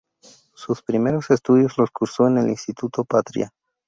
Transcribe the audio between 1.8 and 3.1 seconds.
cursó en el Instituto